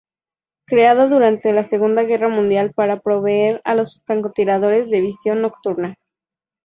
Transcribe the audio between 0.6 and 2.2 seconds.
Creada durante la Segunda